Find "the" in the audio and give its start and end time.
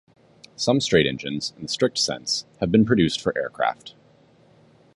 1.61-1.67